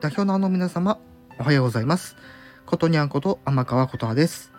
[0.00, 0.98] 代表のあの皆様、
[1.38, 2.16] おはようございます。
[2.64, 4.50] ことにゃんこと天川琴葉です。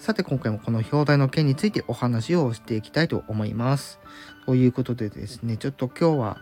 [0.00, 4.00] さて今回もこの表題の件についてお話をしていきたいと思います。
[4.46, 6.38] ということでですね、ちょっと今日は、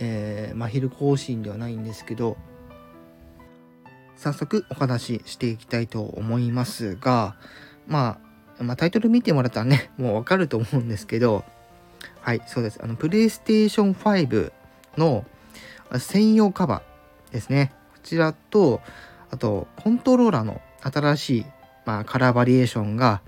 [0.00, 2.36] えー、まあ、昼更新ではないんですけど、
[4.16, 7.36] 早速お話ししていきたいと思いますが、
[7.86, 8.18] ま
[8.58, 11.44] あ、まあ、タイトル見てもらったらね、もうわかると思うんですけど、
[12.22, 12.80] はい、そうです。
[12.82, 14.52] あの、プレイステーション5
[14.96, 15.24] の
[15.96, 16.97] 専用カバー
[17.30, 17.72] ですね。
[17.92, 18.80] こちらと、
[19.30, 21.46] あと、コントローラーの新しい、
[21.84, 23.22] まあ、カラーバリエーションが、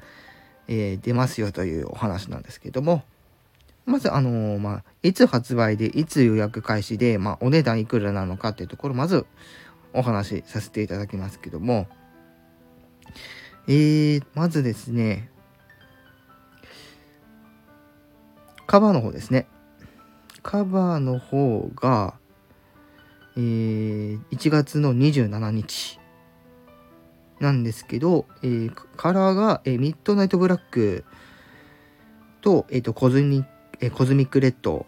[0.69, 3.03] えー出ますよというお話なんですけども、
[3.87, 9.27] まず、あのーまあ、いつ発売で、いつ予約開始で、まあ、お値段いくらなのかっていうところ、まず
[9.93, 11.89] お話しさせていただきますけども、
[13.67, 15.31] えー、まずですね、
[18.67, 19.47] カバーの方ですね。
[20.43, 22.15] カバーの方が、
[23.41, 25.99] えー1月の27日
[27.41, 31.05] なんですけど、えーカラーが、えーミッドナイトブラック
[32.43, 33.45] と,、えーとコズミ
[33.81, 34.85] えーコズミックレッド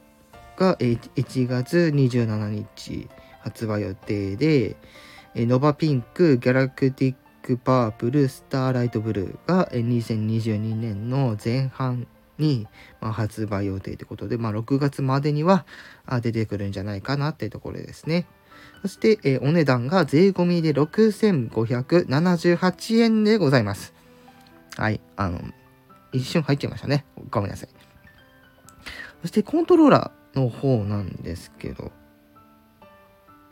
[0.57, 3.09] が、えー1月27日
[3.41, 4.77] 発売予定で、
[5.35, 12.07] えーノバピンク、ギャラクティックパープル、スターライトブルーが、えー2022年の前半
[12.39, 12.67] に、
[13.01, 15.65] まあ、発売予定ということで、まあ、6月までには
[16.23, 18.27] 出てくるんじゃないかなっていうところですね。
[18.83, 23.95] そして、えーお値段が税込みで6578円でございます。
[24.77, 25.01] はい。
[25.17, 25.41] あの、
[26.13, 27.05] 一瞬入っちゃいましたね。
[27.31, 27.69] ごめんなさい。
[29.23, 31.93] そして、コントローラーの方なんですけど、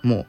[0.02, 0.26] もう、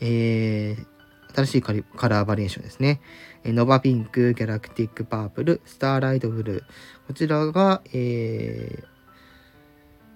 [0.00, 0.86] えー、
[1.34, 3.00] 新しいカリカラーバリエーションですね。
[3.44, 6.62] えーノバピンク、ギャラクティックパープル、スターライトブルー。
[7.08, 8.96] こちらが、えー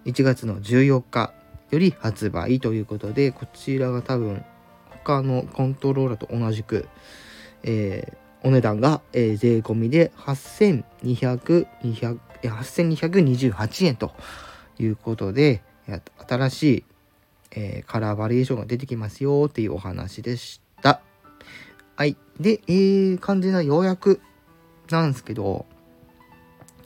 [0.06, 1.34] 1月の14日
[1.71, 4.45] より発売ということで、こちらが多分
[5.05, 6.89] 他のコントローラーと同じく、
[7.63, 11.67] えーお値段が、えー税込みで8200、
[12.42, 14.13] 8228円と
[14.79, 15.63] いうことで、
[16.27, 16.85] 新しい、
[17.51, 21.03] えーカラーバリエーションが出てきますよっていうお話でした。
[21.97, 22.17] はい。
[22.39, 24.23] で、えー、肝心な要約
[24.91, 25.67] なんですけど、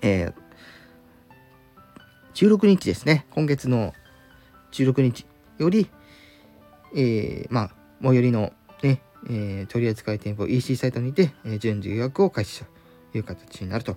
[0.03, 0.44] えー
[2.34, 3.27] 16日ですね。
[3.31, 3.94] 今月の
[4.75, 5.27] 16日
[5.59, 5.89] より、
[6.95, 7.71] えーまあ、
[8.03, 8.53] 最寄りの
[8.83, 12.65] ね、えー取扱店舗 EC サイトにて、えー順次予約を開始
[13.12, 13.97] という形になると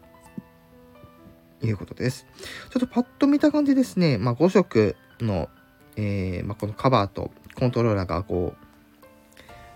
[1.64, 2.28] いうことです。
[2.70, 5.50] ちょっとパッと見た感じですね、まあ、5色の、
[5.96, 8.68] えーまあ、このカバーとコントローラーがこう、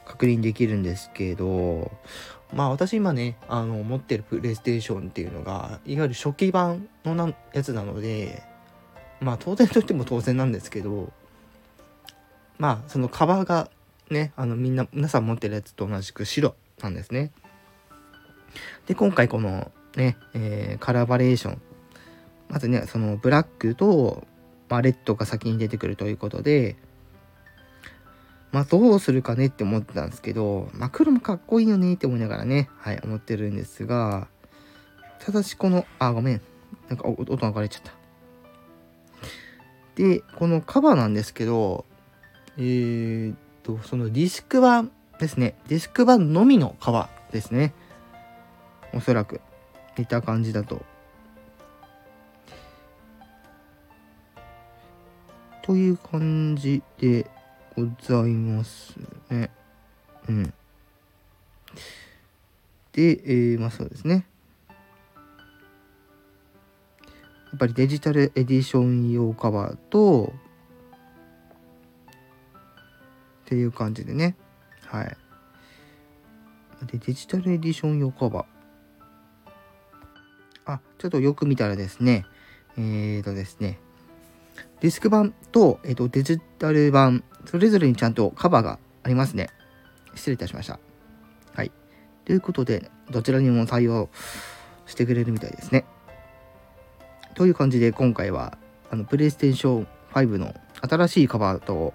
[0.05, 1.91] 確認できるんですけど、
[2.53, 8.43] まあ私今ね、あの、持ってるプレイステーションっていうのが、いわゆる初期版のなやつなので、
[9.21, 11.11] まあ当然と言っても当然なんですけど、
[12.57, 13.69] まあそのカバーが
[14.09, 17.31] ね、あのみんな、皆さん持ってるやつと同じく白なんですね。
[18.87, 21.61] で、今回このね、えーカラーバリエーション、
[22.49, 24.27] まずね、そのブラックと、
[24.67, 26.75] まあ、レッドが先に出てくるということで、
[28.51, 34.27] まあどうするかねって思ってたんですけど、まあ黒もかっこいいよねって思いながらね、はい、思ってるんですが、
[35.19, 36.41] ただしこの、あ、ごめん。
[36.89, 38.00] なんか音が流れちゃった。
[39.95, 41.85] で、このカバーなんですけど、
[42.57, 45.55] えーっと、そのディスク版ですね。
[45.67, 47.73] ディスク版のみのカバーですね。
[48.93, 49.41] おそらく。
[49.97, 50.81] 見た感じだと。
[55.63, 57.29] という感じで
[57.75, 58.95] ございます
[59.29, 59.51] ね。
[60.27, 60.53] うん。
[62.93, 64.25] で、えー、まあそうですね。
[67.51, 70.33] やっぱりデジタルエディション用カバーと、
[73.41, 74.37] っていう感じでね。
[74.85, 75.17] はい。
[76.87, 78.45] で、デジタルエディション用カバー。
[80.65, 82.25] あ、ちょっとよく見たらですね、
[82.77, 83.79] えーとですね、
[84.79, 89.49] ディスク版と,、えー、とデジタル版、それぞれにちゃんとカバーがありますね。
[90.15, 90.79] 失礼いたしました。
[91.53, 91.71] はい。
[92.23, 94.09] ということで、どちらにも対応
[94.85, 95.85] してくれるみたいですね。
[97.35, 98.57] という感じで、今回は、
[98.89, 101.93] あの、プレイステーション5の新しいカバーと、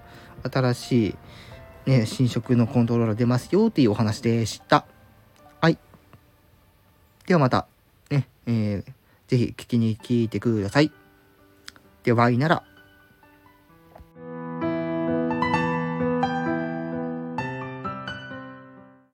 [0.51, 1.07] 新し
[1.87, 4.87] い、ね、新色のコントローラー出ますよっていうお話でした。
[5.61, 5.79] はい。
[7.27, 7.67] ではまた、
[8.11, 8.93] ね、えー、
[9.29, 10.93] ぜひ聞きに来てください。
[12.05, 12.63] では、いなら。